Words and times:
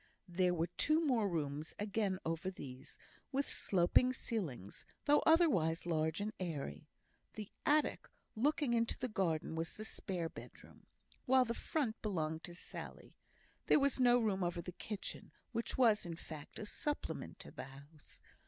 There 0.27 0.55
were 0.55 0.65
two 0.65 0.99
more 1.05 1.29
rooms 1.29 1.75
again 1.77 2.17
over 2.25 2.49
these, 2.49 2.97
with 3.31 3.45
sloping 3.45 4.13
ceilings, 4.13 4.83
though 5.05 5.19
otherwise 5.27 5.85
large 5.85 6.19
and 6.21 6.33
airy. 6.39 6.87
The 7.33 7.51
attic 7.67 8.09
looking 8.35 8.73
into 8.73 8.97
the 8.97 9.07
garden 9.07 9.53
was 9.53 9.73
the 9.73 9.85
spare 9.85 10.27
bedroom; 10.27 10.87
while 11.27 11.45
the 11.45 11.53
front 11.53 12.01
belonged 12.01 12.43
to 12.45 12.55
Sally. 12.55 13.15
There 13.67 13.79
was 13.79 13.99
no 13.99 14.17
room 14.17 14.43
over 14.43 14.63
the 14.63 14.71
kitchen, 14.71 15.31
which 15.51 15.77
was, 15.77 16.03
in 16.03 16.15
fact, 16.15 16.57
a 16.57 16.65
supplement 16.65 17.37
to 17.41 17.51
the 17.51 17.65
house. 17.65 18.23